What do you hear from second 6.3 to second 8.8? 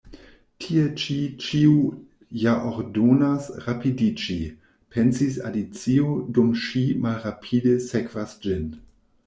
dum ŝi malrapide sekvas ĝin.